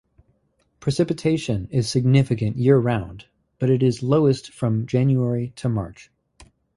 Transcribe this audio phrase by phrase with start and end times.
[0.79, 3.25] Precipitation is significant year-round,
[3.59, 6.09] but it is lowest from January to March.